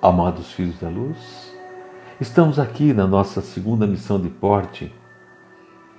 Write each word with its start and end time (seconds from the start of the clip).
Amados 0.00 0.52
filhos 0.52 0.78
da 0.78 0.88
luz, 0.88 1.52
estamos 2.20 2.60
aqui 2.60 2.92
na 2.92 3.04
nossa 3.04 3.40
segunda 3.40 3.84
missão 3.84 4.20
de 4.20 4.28
porte, 4.28 4.94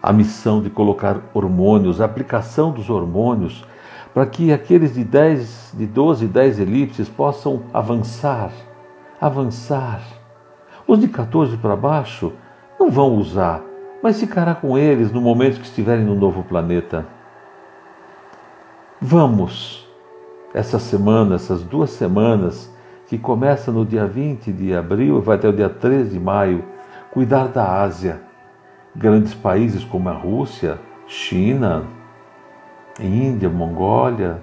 a 0.02 0.14
missão 0.14 0.62
de 0.62 0.70
colocar 0.70 1.20
hormônios, 1.34 2.00
a 2.00 2.06
aplicação 2.06 2.72
dos 2.72 2.90
hormônios, 2.90 3.66
para 4.14 4.26
que 4.26 4.54
aqueles 4.54 4.94
de 4.94 5.04
10, 5.04 5.74
de 5.74 5.86
12, 5.86 6.28
10 6.28 6.60
elipses 6.62 7.10
possam 7.10 7.64
avançar, 7.74 8.54
avançar. 9.20 10.02
Os 10.88 10.98
de 10.98 11.10
14 11.10 11.58
para 11.58 11.76
baixo 11.76 12.32
não 12.80 12.90
vão 12.90 13.16
usar, 13.18 13.62
mas 14.02 14.18
ficará 14.18 14.56
com 14.56 14.78
eles 14.78 15.12
no 15.12 15.20
momento 15.20 15.60
que 15.60 15.66
estiverem 15.66 16.06
no 16.06 16.16
novo 16.16 16.42
planeta. 16.42 17.06
Vamos, 19.02 19.86
essa 20.54 20.80
semana, 20.80 21.36
essas 21.36 21.64
duas 21.64 21.90
semanas, 21.90 22.79
que 23.10 23.18
começa 23.18 23.72
no 23.72 23.84
dia 23.84 24.06
20 24.06 24.54
de 24.54 24.72
abril 24.72 25.18
e 25.18 25.22
vai 25.22 25.36
até 25.36 25.50
o 25.50 25.52
dia 25.52 25.68
13 25.68 26.12
de 26.12 26.20
maio, 26.20 26.64
cuidar 27.10 27.48
da 27.48 27.82
Ásia. 27.82 28.22
Grandes 28.96 29.34
países 29.34 29.84
como 29.84 30.10
a 30.10 30.14
Rússia, 30.14 30.80
China, 31.08 31.86
Índia, 33.00 33.50
Mongólia, 33.50 34.40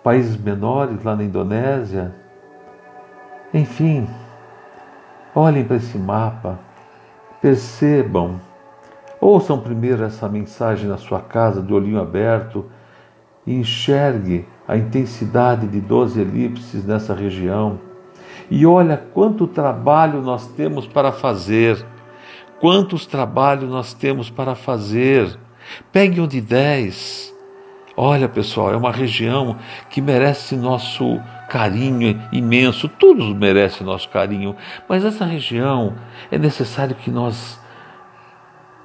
países 0.00 0.36
menores 0.36 1.02
lá 1.02 1.16
na 1.16 1.24
Indonésia. 1.24 2.14
Enfim, 3.52 4.08
olhem 5.34 5.64
para 5.64 5.74
esse 5.74 5.98
mapa, 5.98 6.60
percebam, 7.42 8.40
ouçam 9.20 9.58
primeiro 9.58 10.04
essa 10.04 10.28
mensagem 10.28 10.88
na 10.88 10.98
sua 10.98 11.20
casa 11.20 11.60
de 11.60 11.74
olhinho 11.74 12.00
aberto 12.00 12.64
e 13.44 13.58
enxergue 13.58 14.46
a 14.70 14.76
intensidade 14.76 15.66
de 15.66 15.80
12 15.80 16.20
elipses 16.20 16.86
nessa 16.86 17.12
região. 17.12 17.80
E 18.48 18.64
olha 18.64 18.96
quanto 18.96 19.48
trabalho 19.48 20.22
nós 20.22 20.46
temos 20.46 20.86
para 20.86 21.10
fazer. 21.10 21.84
Quantos 22.60 23.04
trabalhos 23.04 23.68
nós 23.68 23.92
temos 23.92 24.30
para 24.30 24.54
fazer. 24.54 25.36
Pegue 25.90 26.20
um 26.20 26.26
de 26.28 26.40
10. 26.40 27.34
Olha, 27.96 28.28
pessoal, 28.28 28.72
é 28.72 28.76
uma 28.76 28.92
região 28.92 29.56
que 29.90 30.00
merece 30.00 30.54
nosso 30.54 31.20
carinho 31.48 32.22
imenso. 32.32 32.88
Todos 32.88 33.34
merecem 33.34 33.84
nosso 33.84 34.08
carinho, 34.08 34.54
mas 34.88 35.04
essa 35.04 35.24
região 35.24 35.96
é 36.30 36.38
necessário 36.38 36.94
que 36.94 37.10
nós 37.10 37.60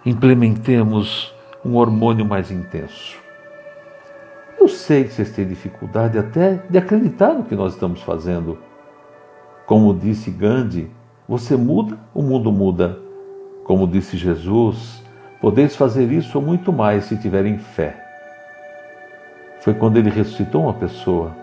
implementemos 0.04 1.32
um 1.64 1.76
hormônio 1.76 2.26
mais 2.26 2.50
intenso. 2.50 3.25
Eu 4.60 4.68
sei 4.68 5.04
que 5.04 5.14
vocês 5.14 5.32
têm 5.32 5.48
dificuldade 5.48 6.18
até 6.18 6.62
de 6.70 6.78
acreditar 6.78 7.34
no 7.34 7.44
que 7.44 7.56
nós 7.56 7.74
estamos 7.74 8.02
fazendo. 8.02 8.58
Como 9.66 9.94
disse 9.94 10.32
Gandhi, 10.32 10.90
você 11.28 11.56
muda, 11.56 11.98
o 12.14 12.22
mundo 12.22 12.52
muda. 12.52 13.00
Como 13.64 13.88
disse 13.88 14.16
Jesus, 14.16 15.04
podeis 15.42 15.76
fazer 15.76 16.12
isso 16.12 16.38
ou 16.38 16.44
muito 16.44 16.72
mais 16.72 17.06
se 17.06 17.18
tiverem 17.18 17.58
fé. 17.58 18.04
Foi 19.62 19.74
quando 19.74 19.98
ele 19.98 20.12
ressuscitou 20.12 20.64
uma 20.64 20.74
pessoa. 20.74 21.36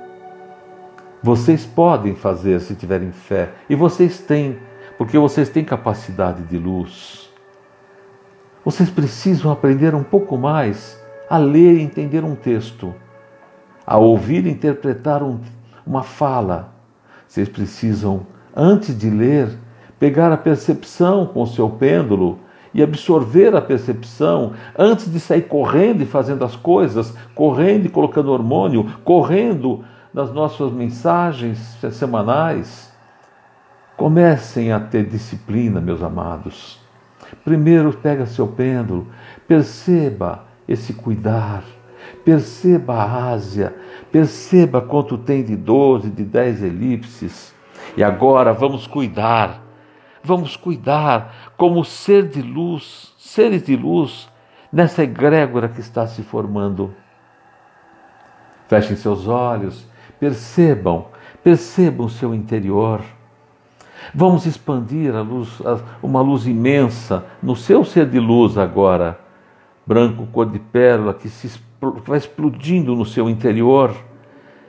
Vocês 1.20 1.66
podem 1.66 2.14
fazer 2.14 2.60
se 2.60 2.76
tiverem 2.76 3.10
fé, 3.10 3.50
e 3.68 3.74
vocês 3.74 4.18
têm, 4.20 4.58
porque 4.96 5.18
vocês 5.18 5.48
têm 5.48 5.64
capacidade 5.64 6.42
de 6.44 6.58
luz. 6.58 7.28
Vocês 8.64 8.88
precisam 8.88 9.50
aprender 9.50 9.94
um 9.94 10.04
pouco 10.04 10.36
mais 10.38 11.01
a 11.32 11.38
ler 11.38 11.78
e 11.78 11.80
entender 11.80 12.22
um 12.22 12.34
texto 12.34 12.94
a 13.86 13.96
ouvir 13.96 14.44
e 14.44 14.50
interpretar 14.50 15.22
um, 15.22 15.40
uma 15.86 16.02
fala. 16.02 16.74
Vocês 17.26 17.48
precisam, 17.48 18.26
antes 18.54 18.94
de 18.98 19.08
ler, 19.08 19.48
pegar 19.98 20.30
a 20.30 20.36
percepção 20.36 21.24
com 21.24 21.40
o 21.40 21.46
seu 21.46 21.70
pêndulo 21.70 22.38
e 22.74 22.82
absorver 22.82 23.56
a 23.56 23.62
percepção 23.62 24.52
antes 24.78 25.10
de 25.10 25.18
sair 25.18 25.40
correndo 25.40 26.02
e 26.02 26.06
fazendo 26.06 26.44
as 26.44 26.54
coisas, 26.54 27.16
correndo 27.34 27.86
e 27.86 27.88
colocando 27.88 28.30
hormônio, 28.30 28.92
correndo 29.02 29.82
nas 30.12 30.30
nossas 30.30 30.70
mensagens 30.70 31.78
semanais. 31.92 32.92
Comecem 33.96 34.70
a 34.70 34.78
ter 34.78 35.06
disciplina, 35.06 35.80
meus 35.80 36.02
amados. 36.02 36.78
Primeiro, 37.42 37.90
pega 37.94 38.26
seu 38.26 38.46
pêndulo, 38.48 39.06
perceba 39.48 40.51
esse 40.68 40.92
cuidar 40.92 41.62
Perceba 42.24 42.94
a 42.94 43.30
Ásia, 43.30 43.74
perceba 44.10 44.80
quanto 44.80 45.18
tem 45.18 45.42
de 45.42 45.56
12, 45.56 46.10
de 46.10 46.24
10 46.24 46.62
elipses. 46.62 47.54
E 47.96 48.04
agora 48.04 48.52
vamos 48.52 48.86
cuidar, 48.86 49.60
vamos 50.22 50.56
cuidar 50.56 51.52
como 51.56 51.84
ser 51.84 52.28
de 52.28 52.40
luz, 52.40 53.12
seres 53.18 53.64
de 53.64 53.76
luz, 53.76 54.30
nessa 54.72 55.02
egrégora 55.02 55.68
que 55.68 55.80
está 55.80 56.06
se 56.06 56.22
formando. 56.22 56.94
Fechem 58.68 58.96
seus 58.96 59.26
olhos, 59.26 59.86
percebam, 60.20 61.06
percebam 61.42 62.06
o 62.06 62.10
seu 62.10 62.32
interior. 62.32 63.00
Vamos 64.14 64.46
expandir 64.46 65.14
a 65.14 65.22
luz, 65.22 65.60
uma 66.02 66.20
luz 66.20 66.46
imensa 66.46 67.24
no 67.42 67.56
seu 67.56 67.84
ser 67.84 68.08
de 68.08 68.18
luz 68.20 68.56
agora, 68.56 69.18
branco 69.86 70.26
cor 70.32 70.46
de 70.46 70.58
pérola 70.58 71.14
que 71.14 71.28
se 71.28 71.60
vai 72.04 72.18
explodindo 72.18 72.94
no 72.94 73.04
seu 73.04 73.28
interior, 73.28 73.94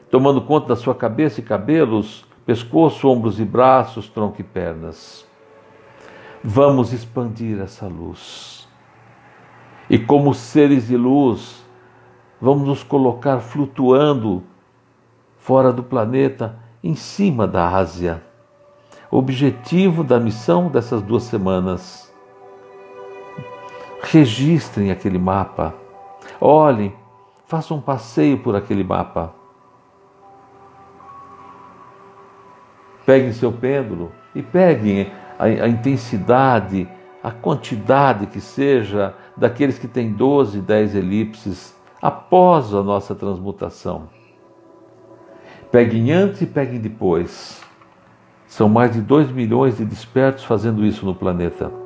tomando 0.10 0.42
conta 0.42 0.70
da 0.70 0.76
sua 0.76 0.96
cabeça 0.96 1.40
e 1.40 1.44
cabelos, 1.44 2.26
pescoço, 2.46 3.08
ombros 3.08 3.40
e 3.40 3.46
braços, 3.46 4.10
tronco 4.10 4.42
e 4.42 4.44
pernas. 4.44 5.26
Vamos 6.44 6.92
expandir 6.92 7.60
essa 7.62 7.88
luz. 7.88 8.68
E 9.90 9.98
como 10.00 10.34
seres 10.34 10.88
de 10.88 10.98
luz, 10.98 11.64
vamos 12.42 12.68
nos 12.68 12.84
colocar 12.84 13.40
flutuando 13.40 14.44
fora 15.38 15.72
do 15.72 15.84
planeta, 15.84 16.58
em 16.84 16.96
cima 16.96 17.46
da 17.46 17.70
Ásia. 17.70 18.24
Objetivo 19.12 20.04
da 20.04 20.20
missão 20.20 20.70
dessas 20.70 21.02
duas 21.02 21.24
semanas. 21.24 22.03
Registrem 24.04 24.92
aquele 24.92 25.18
mapa. 25.18 25.74
Olhem 26.40 26.94
Faça 27.54 27.72
um 27.76 27.80
passeio 27.80 28.40
por 28.40 28.56
aquele 28.56 28.84
mapa. 28.84 29.32
Peguem 33.06 33.32
seu 33.32 33.52
pêndulo 33.52 34.12
e 34.34 34.42
peguem 34.42 35.12
a, 35.38 35.44
a 35.44 35.68
intensidade, 35.68 36.90
a 37.22 37.30
quantidade 37.30 38.26
que 38.26 38.42
seja 38.42 39.14
daqueles 39.38 39.78
que 39.78 39.88
têm 39.88 40.12
12, 40.12 40.62
10 40.62 40.96
elipses 40.96 41.76
após 42.02 42.74
a 42.74 42.82
nossa 42.82 43.14
transmutação. 43.14 44.10
Peguem 45.72 46.12
antes 46.12 46.42
e 46.42 46.48
peguem 46.48 46.80
depois. 46.80 47.62
São 48.48 48.68
mais 48.68 48.94
de 48.94 49.02
2 49.02 49.32
milhões 49.32 49.78
de 49.78 49.86
despertos 49.86 50.44
fazendo 50.44 50.84
isso 50.84 51.06
no 51.06 51.14
planeta. 51.14 51.83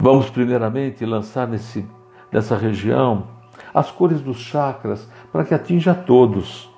Vamos 0.00 0.30
primeiramente 0.30 1.04
lançar 1.04 1.48
nesse, 1.48 1.84
nessa 2.30 2.56
região 2.56 3.24
as 3.74 3.90
cores 3.90 4.20
dos 4.20 4.38
chakras 4.38 5.08
para 5.32 5.44
que 5.44 5.54
atinja 5.54 5.94
todos. 5.94 6.70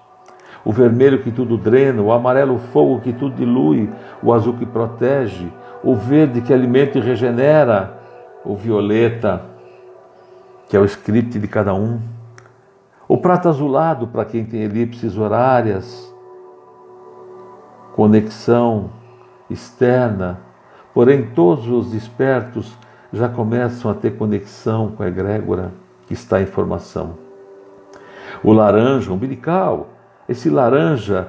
O 0.65 0.73
vermelho 0.73 1.23
que 1.23 1.31
tudo 1.31 1.57
drena, 1.57 2.03
o 2.03 2.13
amarelo 2.13 2.59
fogo 2.59 3.01
que 3.01 3.13
tudo 3.13 3.37
dilui, 3.37 3.91
o 4.23 4.33
azul 4.33 4.55
que 4.55 4.67
protege, 4.67 5.51
o 5.83 5.95
verde 5.95 6.41
que 6.41 6.53
alimenta 6.53 6.99
e 6.99 7.01
regenera, 7.01 7.99
o 8.45 8.55
violeta 8.57 9.51
que 10.69 10.77
é 10.77 10.81
o 10.81 10.85
script 10.85 11.37
de 11.37 11.49
cada 11.49 11.75
um, 11.75 12.01
o 13.09 13.19
prata 13.19 13.49
azulado 13.49 14.07
para 14.07 14.25
quem 14.25 14.45
tem 14.45 14.63
elipses 14.63 15.19
horárias, 15.19 16.15
conexão 17.97 18.91
externa, 19.51 20.39
porém 20.95 21.27
todos 21.35 21.67
os 21.67 21.91
despertos 21.91 22.79
já 23.13 23.29
começam 23.29 23.91
a 23.91 23.95
ter 23.95 24.17
conexão 24.17 24.93
com 24.93 25.03
a 25.03 25.09
egrégora 25.09 25.73
está 26.13 26.41
em 26.41 26.47
formação. 26.47 27.19
O 28.43 28.53
laranja 28.53 29.13
umbilical, 29.13 29.89
esse 30.29 30.49
laranja 30.49 31.29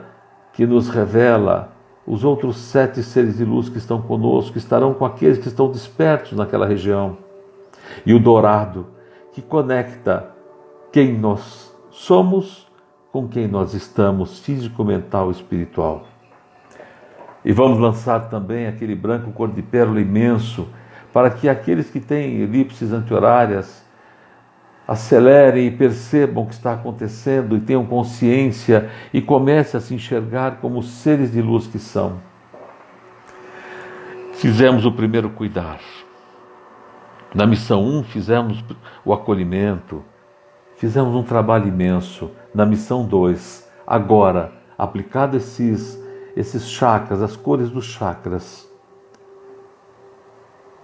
que 0.53 0.65
nos 0.65 0.89
revela 0.89 1.71
os 2.05 2.23
outros 2.23 2.57
sete 2.57 3.03
seres 3.03 3.37
de 3.37 3.45
luz 3.45 3.69
que 3.69 3.77
estão 3.77 4.01
conosco, 4.01 4.53
que 4.53 4.57
estarão 4.57 4.93
com 4.93 5.05
aqueles 5.05 5.37
que 5.37 5.47
estão 5.47 5.71
despertos 5.71 6.33
naquela 6.33 6.65
região. 6.65 7.17
E 8.05 8.13
o 8.13 8.19
dourado, 8.19 8.87
que 9.33 9.41
conecta 9.41 10.31
quem 10.91 11.17
nós 11.17 11.73
somos 11.89 12.69
com 13.11 13.27
quem 13.27 13.47
nós 13.47 13.73
estamos, 13.73 14.39
físico, 14.39 14.83
mental 14.83 15.29
e 15.29 15.31
espiritual. 15.31 16.05
E 17.43 17.51
vamos 17.51 17.79
lançar 17.79 18.29
também 18.29 18.67
aquele 18.67 18.95
branco 18.95 19.31
cor 19.31 19.49
de 19.51 19.61
pérola 19.61 19.99
imenso, 19.99 20.67
para 21.13 21.29
que 21.29 21.49
aqueles 21.49 21.89
que 21.89 21.99
têm 21.99 22.41
elipses 22.41 22.91
anti-horárias 22.91 23.83
acelerem 24.87 25.67
e 25.67 25.71
percebam 25.71 26.43
o 26.43 26.47
que 26.47 26.53
está 26.53 26.73
acontecendo 26.73 27.55
e 27.55 27.61
tenham 27.61 27.85
consciência 27.85 28.89
e 29.13 29.21
comecem 29.21 29.77
a 29.77 29.81
se 29.81 29.93
enxergar 29.93 30.57
como 30.59 30.83
seres 30.83 31.31
de 31.31 31.41
luz 31.41 31.67
que 31.67 31.79
são. 31.79 32.19
Fizemos 34.33 34.85
o 34.85 34.91
primeiro 34.91 35.29
cuidar. 35.29 35.79
Na 37.33 37.45
missão 37.45 37.83
1, 37.83 37.99
um, 37.99 38.03
fizemos 38.03 38.63
o 39.05 39.13
acolhimento, 39.13 40.03
fizemos 40.75 41.15
um 41.15 41.23
trabalho 41.23 41.67
imenso. 41.67 42.31
Na 42.53 42.65
missão 42.65 43.05
2, 43.05 43.69
agora, 43.87 44.51
aplicado 44.77 45.37
esses, 45.37 45.97
esses 46.35 46.67
chakras, 46.69 47.21
as 47.21 47.37
cores 47.37 47.69
dos 47.69 47.85
chakras, 47.85 48.70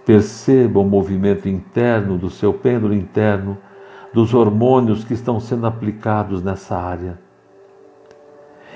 perceba 0.08 0.80
o 0.80 0.84
movimento 0.84 1.50
interno 1.50 2.16
do 2.16 2.30
seu 2.30 2.54
pêndulo 2.54 2.94
interno 2.94 3.58
dos 4.10 4.32
hormônios 4.32 5.04
que 5.04 5.12
estão 5.12 5.38
sendo 5.38 5.66
aplicados 5.66 6.42
nessa 6.42 6.78
área. 6.78 7.20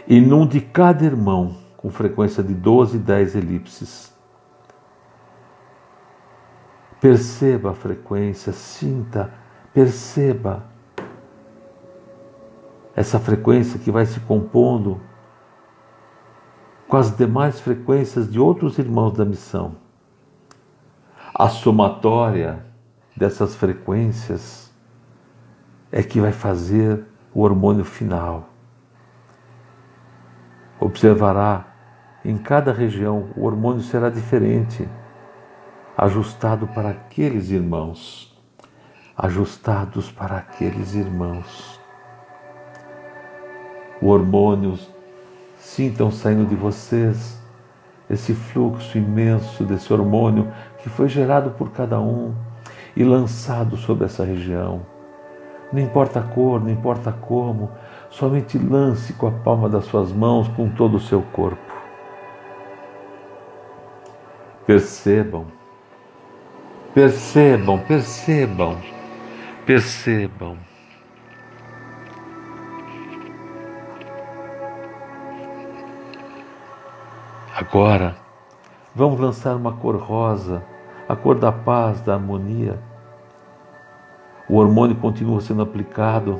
E 0.06 0.20
num 0.20 0.46
de 0.46 0.60
cada 0.60 1.06
irmão, 1.06 1.56
com 1.78 1.88
frequência 1.88 2.42
de 2.42 2.52
12 2.52 2.98
e 2.98 3.00
10 3.00 3.36
elipses. 3.36 4.14
Perceba 7.00 7.70
a 7.70 7.74
frequência, 7.74 8.52
sinta, 8.52 9.32
perceba 9.72 10.66
essa 12.94 13.18
frequência 13.18 13.80
que 13.80 13.90
vai 13.90 14.04
se 14.04 14.20
compondo 14.20 15.00
com 16.86 16.98
as 16.98 17.16
demais 17.16 17.58
frequências 17.58 18.30
de 18.30 18.38
outros 18.38 18.76
irmãos 18.76 19.12
da 19.12 19.24
missão. 19.24 19.80
A 21.42 21.48
somatória 21.48 22.64
dessas 23.16 23.56
frequências 23.56 24.72
é 25.90 26.00
que 26.00 26.20
vai 26.20 26.30
fazer 26.30 27.04
o 27.34 27.40
hormônio 27.40 27.84
final. 27.84 28.50
Observará 30.78 31.66
em 32.24 32.38
cada 32.38 32.72
região 32.72 33.30
o 33.36 33.44
hormônio 33.44 33.82
será 33.82 34.08
diferente, 34.08 34.88
ajustado 35.98 36.68
para 36.68 36.90
aqueles 36.90 37.50
irmãos, 37.50 38.40
ajustados 39.18 40.12
para 40.12 40.36
aqueles 40.36 40.94
irmãos. 40.94 41.80
O 44.00 44.06
hormônio 44.06 44.78
sintam 45.58 46.08
saindo 46.08 46.46
de 46.46 46.54
vocês 46.54 47.41
esse 48.12 48.34
fluxo 48.34 48.98
imenso 48.98 49.64
desse 49.64 49.92
hormônio 49.92 50.52
que 50.78 50.88
foi 50.88 51.08
gerado 51.08 51.50
por 51.50 51.70
cada 51.70 51.98
um 51.98 52.34
e 52.94 53.02
lançado 53.02 53.76
sobre 53.76 54.04
essa 54.04 54.24
região 54.24 54.82
não 55.72 55.80
importa 55.80 56.20
a 56.20 56.22
cor, 56.22 56.60
não 56.60 56.70
importa 56.70 57.10
como, 57.10 57.70
somente 58.10 58.58
lance 58.58 59.14
com 59.14 59.26
a 59.26 59.30
palma 59.30 59.68
das 59.68 59.86
suas 59.86 60.12
mãos, 60.12 60.46
com 60.48 60.68
todo 60.68 60.98
o 60.98 61.00
seu 61.00 61.22
corpo. 61.22 61.72
Percebam, 64.66 65.46
percebam, 66.94 67.78
percebam, 67.78 68.78
percebam. 69.64 70.71
Agora, 77.54 78.16
vamos 78.94 79.20
lançar 79.20 79.56
uma 79.56 79.72
cor 79.72 79.96
rosa, 79.96 80.62
a 81.08 81.14
cor 81.14 81.38
da 81.38 81.52
paz, 81.52 82.00
da 82.00 82.14
harmonia 82.14 82.78
o 84.52 84.56
hormônio 84.56 84.96
continua 84.96 85.40
sendo 85.40 85.62
aplicado 85.62 86.38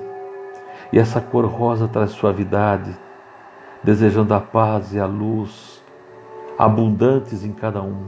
e 0.93 0.99
essa 0.99 1.19
cor 1.19 1.47
rosa 1.47 1.89
traz 1.89 2.11
suavidade, 2.11 2.95
desejando 3.83 4.35
a 4.35 4.41
paz 4.41 4.93
e 4.93 5.01
a 5.01 5.07
luz 5.07 5.83
abundantes 6.59 7.43
em 7.43 7.53
cada 7.53 7.81
um. 7.81 8.05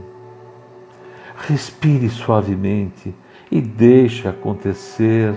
Respire 1.47 2.07
suavemente 2.07 3.15
e 3.49 3.59
deixe 3.59 4.27
acontecer. 4.27 5.35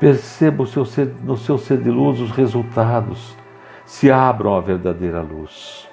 Perceba 0.00 0.66
seu 0.66 0.84
ser, 0.84 1.14
no 1.22 1.36
seu 1.36 1.56
ser 1.56 1.78
de 1.78 1.90
luz 1.90 2.20
os 2.20 2.32
resultados. 2.32 3.36
Se 3.86 4.10
abram 4.10 4.56
à 4.56 4.60
verdadeira 4.60 5.20
luz. 5.20 5.88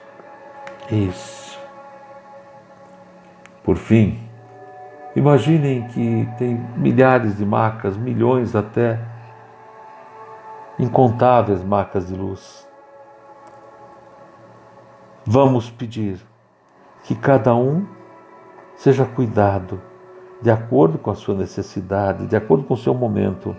Isso. 0.92 1.60
Por 3.64 3.78
fim, 3.78 4.32
Imaginem 5.14 5.86
que 5.90 6.28
tem 6.38 6.56
milhares 6.78 7.38
de 7.38 7.46
macas, 7.46 7.98
milhões 7.98 8.56
até, 8.56 8.98
incontáveis 10.80 11.62
macas 11.62 12.08
de 12.08 12.16
luz. 12.16 12.66
Vamos 15.26 15.70
pedir 15.70 16.18
que 17.04 17.14
cada 17.14 17.54
um 17.54 17.86
seja 18.76 19.06
cuidado 19.06 19.82
de 20.42 20.50
acordo 20.50 20.98
com 20.98 21.12
a 21.12 21.16
sua 21.16 21.36
necessidade, 21.36 22.26
de 22.26 22.36
acordo 22.38 22.64
com 22.64 22.74
o 22.74 22.78
seu 22.78 22.94
momento. 22.94 23.56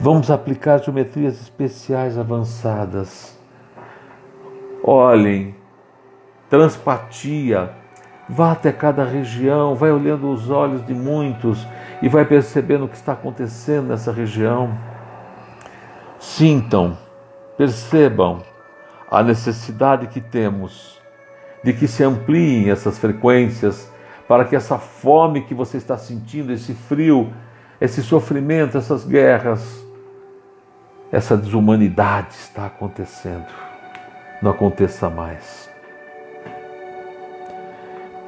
Vamos 0.00 0.30
aplicar 0.30 0.82
geometrias 0.82 1.38
especiais 1.40 2.16
avançadas. 2.16 3.38
Olhem, 4.82 5.54
transpatia, 6.54 7.72
Vá 8.28 8.52
até 8.52 8.72
cada 8.72 9.04
região, 9.04 9.74
vai 9.74 9.90
olhando 9.90 10.30
os 10.30 10.48
olhos 10.48 10.84
de 10.86 10.94
muitos 10.94 11.66
e 12.00 12.08
vai 12.08 12.24
percebendo 12.24 12.86
o 12.86 12.88
que 12.88 12.96
está 12.96 13.12
acontecendo 13.12 13.88
nessa 13.88 14.10
região. 14.10 14.74
Sintam, 16.18 16.96
percebam 17.58 18.42
a 19.10 19.22
necessidade 19.22 20.06
que 20.06 20.22
temos 20.22 20.98
de 21.62 21.74
que 21.74 21.86
se 21.86 22.02
ampliem 22.02 22.70
essas 22.70 22.98
frequências 22.98 23.92
para 24.26 24.46
que 24.46 24.56
essa 24.56 24.78
fome 24.78 25.42
que 25.42 25.54
você 25.54 25.76
está 25.76 25.98
sentindo, 25.98 26.50
esse 26.50 26.72
frio, 26.72 27.30
esse 27.78 28.02
sofrimento, 28.02 28.78
essas 28.78 29.04
guerras, 29.04 29.84
essa 31.12 31.36
desumanidade 31.36 32.30
está 32.30 32.66
acontecendo, 32.66 33.46
não 34.40 34.50
aconteça 34.50 35.10
mais. 35.10 35.73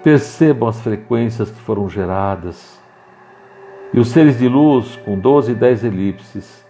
Percebam 0.06 0.68
as 0.68 0.80
frequências 0.80 1.50
que 1.50 1.58
foram 1.58 1.88
geradas. 1.88 2.80
E 3.92 3.98
os 3.98 4.10
seres 4.10 4.38
de 4.38 4.48
luz, 4.48 4.94
com 5.04 5.18
12 5.18 5.50
e 5.50 5.54
10 5.56 5.82
elipses, 5.82 6.64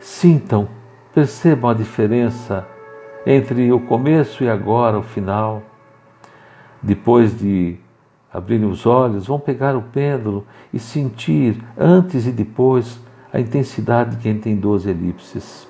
sintam, 0.00 0.66
percebam 1.14 1.68
a 1.68 1.74
diferença 1.74 2.66
entre 3.26 3.70
o 3.70 3.78
começo 3.78 4.42
e 4.42 4.48
agora, 4.48 4.98
o 4.98 5.02
final. 5.02 5.62
Depois 6.80 7.38
de 7.38 7.76
abrirem 8.32 8.66
os 8.66 8.86
olhos, 8.86 9.26
vão 9.26 9.38
pegar 9.38 9.76
o 9.76 9.82
pêndulo 9.82 10.46
e 10.72 10.78
sentir, 10.78 11.62
antes 11.76 12.26
e 12.26 12.32
depois, 12.32 12.98
a 13.30 13.38
intensidade 13.38 14.16
de 14.16 14.22
quem 14.22 14.40
tem 14.40 14.56
12 14.56 14.88
elipses. 14.88 15.68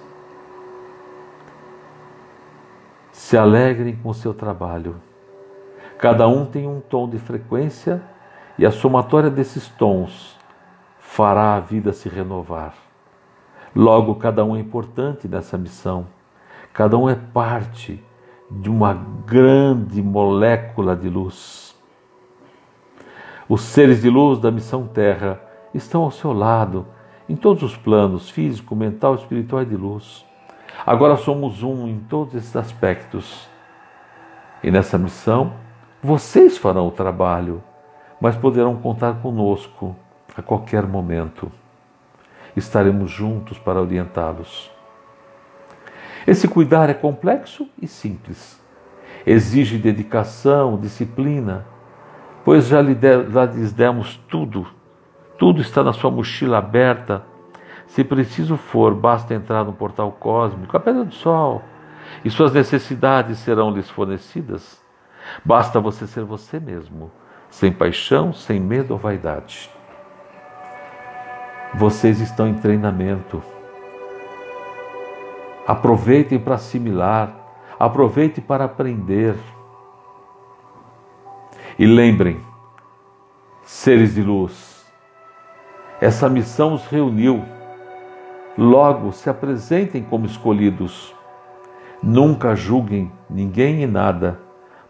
Se 3.10 3.36
alegrem 3.36 3.96
com 3.96 4.10
o 4.10 4.14
seu 4.14 4.32
trabalho 4.32 5.07
Cada 5.98 6.28
um 6.28 6.46
tem 6.46 6.68
um 6.68 6.80
tom 6.80 7.08
de 7.08 7.18
frequência 7.18 8.00
e 8.56 8.64
a 8.64 8.70
somatória 8.70 9.28
desses 9.28 9.68
tons 9.68 10.38
fará 11.00 11.56
a 11.56 11.60
vida 11.60 11.92
se 11.92 12.08
renovar. 12.08 12.74
Logo, 13.74 14.14
cada 14.14 14.44
um 14.44 14.56
é 14.56 14.60
importante 14.60 15.26
nessa 15.26 15.58
missão. 15.58 16.06
Cada 16.72 16.96
um 16.96 17.08
é 17.08 17.16
parte 17.16 18.02
de 18.48 18.70
uma 18.70 18.94
grande 19.26 20.00
molécula 20.00 20.94
de 20.94 21.08
luz. 21.08 21.76
Os 23.48 23.62
seres 23.62 24.02
de 24.02 24.08
luz 24.08 24.38
da 24.38 24.52
missão 24.52 24.86
Terra 24.86 25.40
estão 25.74 26.02
ao 26.02 26.10
seu 26.10 26.32
lado, 26.32 26.86
em 27.28 27.34
todos 27.34 27.62
os 27.62 27.76
planos 27.76 28.30
físico, 28.30 28.76
mental, 28.76 29.16
espiritual 29.16 29.62
e 29.62 29.66
de 29.66 29.76
luz. 29.76 30.24
Agora 30.86 31.16
somos 31.16 31.62
um 31.62 31.88
em 31.88 31.98
todos 31.98 32.34
esses 32.34 32.54
aspectos. 32.54 33.48
E 34.62 34.70
nessa 34.70 34.96
missão, 34.96 35.52
vocês 36.02 36.56
farão 36.56 36.86
o 36.86 36.92
trabalho, 36.92 37.62
mas 38.20 38.36
poderão 38.36 38.76
contar 38.76 39.14
conosco 39.20 39.96
a 40.36 40.42
qualquer 40.42 40.86
momento. 40.86 41.50
Estaremos 42.54 43.10
juntos 43.10 43.58
para 43.58 43.80
orientá-los. 43.80 44.70
Esse 46.26 46.46
cuidar 46.46 46.88
é 46.88 46.94
complexo 46.94 47.68
e 47.80 47.88
simples. 47.88 48.62
Exige 49.26 49.76
dedicação, 49.76 50.78
disciplina, 50.78 51.66
pois 52.44 52.68
já, 52.68 52.80
lhes 52.80 53.72
demos 53.72 54.16
tudo. 54.28 54.66
Tudo 55.36 55.60
está 55.60 55.82
na 55.82 55.92
sua 55.92 56.10
mochila 56.10 56.58
aberta. 56.58 57.24
Se 57.88 58.04
preciso 58.04 58.56
for, 58.56 58.94
basta 58.94 59.34
entrar 59.34 59.64
no 59.64 59.72
portal 59.72 60.12
cósmico, 60.12 60.76
a 60.76 60.80
pedra 60.80 61.04
do 61.04 61.14
sol, 61.14 61.62
e 62.24 62.30
suas 62.30 62.52
necessidades 62.52 63.38
serão 63.38 63.70
lhes 63.70 63.90
fornecidas. 63.90 64.86
Basta 65.44 65.80
você 65.80 66.06
ser 66.06 66.24
você 66.24 66.58
mesmo, 66.60 67.10
sem 67.50 67.72
paixão, 67.72 68.32
sem 68.32 68.60
medo 68.60 68.92
ou 68.92 68.98
vaidade. 68.98 69.70
Vocês 71.74 72.20
estão 72.20 72.48
em 72.48 72.54
treinamento. 72.54 73.42
Aproveitem 75.66 76.38
para 76.38 76.54
assimilar, 76.54 77.34
aproveitem 77.78 78.42
para 78.42 78.64
aprender. 78.64 79.36
E 81.78 81.86
lembrem, 81.86 82.40
seres 83.62 84.14
de 84.14 84.22
luz, 84.22 84.86
essa 86.00 86.28
missão 86.28 86.74
os 86.74 86.86
reuniu. 86.86 87.44
Logo, 88.56 89.12
se 89.12 89.28
apresentem 89.28 90.02
como 90.02 90.26
escolhidos. 90.26 91.14
Nunca 92.02 92.56
julguem 92.56 93.12
ninguém 93.28 93.82
e 93.82 93.86
nada, 93.86 94.40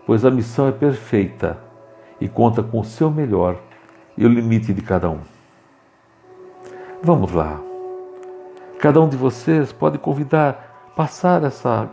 pois 0.08 0.24
a 0.24 0.30
missão 0.30 0.66
é 0.66 0.72
perfeita 0.72 1.58
e 2.18 2.26
conta 2.26 2.62
com 2.62 2.80
o 2.80 2.84
seu 2.84 3.10
melhor 3.10 3.58
e 4.16 4.24
o 4.24 4.28
limite 4.28 4.72
de 4.72 4.80
cada 4.80 5.10
um. 5.10 5.20
Vamos 7.02 7.30
lá. 7.30 7.60
Cada 8.78 9.02
um 9.02 9.06
de 9.06 9.18
vocês 9.18 9.70
pode 9.70 9.98
convidar, 9.98 10.92
passar 10.96 11.44
essa, 11.44 11.90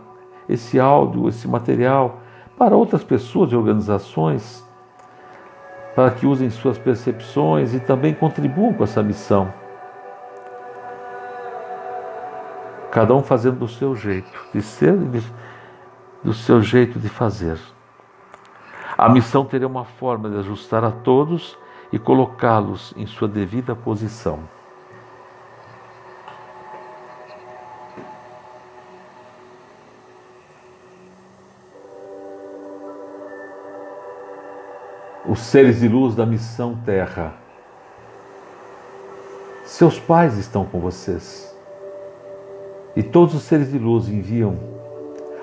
esse 0.48 0.80
áudio, 0.80 1.28
esse 1.28 1.46
material 1.46 2.20
para 2.56 2.74
outras 2.74 3.04
pessoas 3.04 3.52
e 3.52 3.54
organizações, 3.54 4.64
para 5.94 6.10
que 6.10 6.26
usem 6.26 6.48
suas 6.48 6.78
percepções 6.78 7.74
e 7.74 7.80
também 7.80 8.14
contribuam 8.14 8.72
com 8.72 8.84
essa 8.84 9.02
missão. 9.02 9.52
Cada 12.90 13.14
um 13.14 13.22
fazendo 13.22 13.58
do 13.58 13.68
seu 13.68 13.94
jeito 13.94 14.42
de 14.54 14.62
ser 14.62 14.94
e 14.94 15.22
do 16.24 16.32
seu 16.32 16.62
jeito 16.62 16.98
de 16.98 17.10
fazer. 17.10 17.75
A 18.98 19.10
missão 19.10 19.44
teria 19.44 19.66
uma 19.66 19.84
forma 19.84 20.30
de 20.30 20.38
ajustar 20.38 20.82
a 20.82 20.90
todos 20.90 21.58
e 21.92 21.98
colocá-los 21.98 22.94
em 22.96 23.06
sua 23.06 23.28
devida 23.28 23.76
posição. 23.76 24.40
Os 35.28 35.40
seres 35.40 35.80
de 35.80 35.88
luz 35.88 36.14
da 36.14 36.24
missão 36.24 36.80
Terra. 36.84 37.34
Seus 39.64 39.98
pais 39.98 40.38
estão 40.38 40.64
com 40.64 40.80
vocês. 40.80 41.54
E 42.94 43.02
todos 43.02 43.34
os 43.34 43.42
seres 43.42 43.70
de 43.70 43.78
luz 43.78 44.08
enviam 44.08 44.56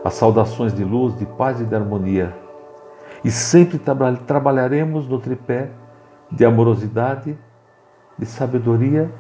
as 0.04 0.16
saudações 0.16 0.74
de 0.74 0.84
luz, 0.84 1.16
de 1.20 1.26
paz 1.26 1.62
e 1.62 1.66
de 1.66 1.76
harmonia. 1.76 2.43
E 3.24 3.32
sempre 3.32 3.78
tra 3.78 3.96
trabalharemos 4.28 5.08
no 5.08 5.20
tripé 5.20 5.70
de 6.32 6.44
amorosidade, 6.44 7.38
de 8.18 8.26
sabedoria, 8.26 9.12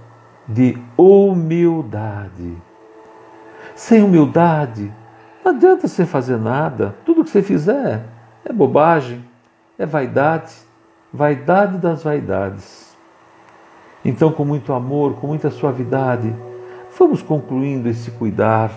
de 0.47 0.77
humildade. 0.97 2.57
Sem 3.75 4.03
humildade, 4.03 4.91
não 5.43 5.51
adianta 5.51 5.87
você 5.87 6.05
fazer 6.05 6.37
nada. 6.37 6.95
Tudo 7.05 7.23
que 7.23 7.29
você 7.29 7.41
fizer 7.41 8.03
é 8.43 8.51
bobagem, 8.51 9.23
é 9.77 9.85
vaidade, 9.85 10.53
vaidade 11.11 11.77
das 11.77 12.03
vaidades. 12.03 12.95
Então, 14.03 14.31
com 14.31 14.43
muito 14.43 14.73
amor, 14.73 15.15
com 15.15 15.27
muita 15.27 15.49
suavidade, 15.49 16.35
vamos 16.97 17.21
concluindo 17.21 17.87
esse 17.87 18.11
cuidar. 18.11 18.71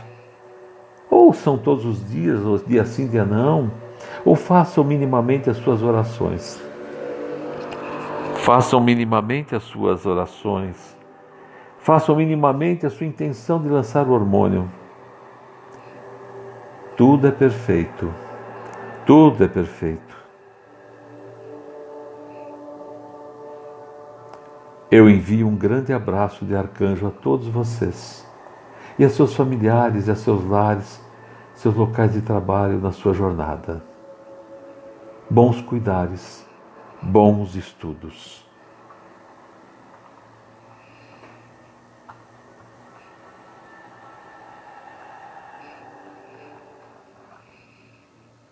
Ou 1.10 1.32
são 1.32 1.58
todos 1.58 1.84
os 1.84 2.08
dias, 2.08 2.44
ou 2.44 2.58
dia 2.58 2.84
sim, 2.84 3.08
dia 3.08 3.24
não, 3.24 3.70
ou 4.26 4.34
façam 4.34 4.82
minimamente 4.82 5.48
as 5.48 5.56
suas 5.58 5.84
orações. 5.84 6.60
Façam 8.34 8.80
minimamente 8.80 9.54
as 9.54 9.62
suas 9.62 10.04
orações. 10.04 10.96
Façam 11.78 12.16
minimamente 12.16 12.84
a 12.84 12.90
sua 12.90 13.06
intenção 13.06 13.62
de 13.62 13.68
lançar 13.68 14.08
o 14.08 14.12
hormônio. 14.12 14.68
Tudo 16.96 17.28
é 17.28 17.30
perfeito. 17.30 18.12
Tudo 19.06 19.44
é 19.44 19.48
perfeito. 19.48 20.16
Eu 24.90 25.08
envio 25.08 25.46
um 25.46 25.54
grande 25.54 25.92
abraço 25.92 26.44
de 26.44 26.56
arcanjo 26.56 27.06
a 27.06 27.10
todos 27.10 27.46
vocês 27.46 28.26
e 28.98 29.04
a 29.04 29.08
seus 29.08 29.34
familiares 29.34 30.08
e 30.08 30.10
a 30.10 30.16
seus 30.16 30.44
lares, 30.44 31.00
seus 31.54 31.76
locais 31.76 32.12
de 32.12 32.22
trabalho 32.22 32.78
na 32.78 32.90
sua 32.90 33.12
jornada. 33.12 33.95
Bons 35.28 35.60
cuidares 35.60 36.46
bons 37.02 37.56
estudos. 37.56 38.45